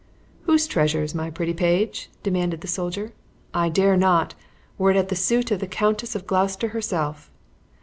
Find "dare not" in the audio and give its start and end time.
3.69-4.33